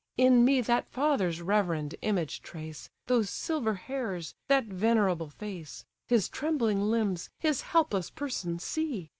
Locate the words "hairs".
3.75-4.33